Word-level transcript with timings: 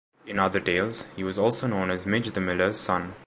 In 0.25 0.39
other 0.39 0.59
tales, 0.59 1.05
he 1.15 1.23
was 1.23 1.37
also 1.37 1.67
known 1.67 1.91
as 1.91 2.07
Midge 2.07 2.31
the 2.31 2.41
Miller's 2.41 2.77
son. 2.79 3.13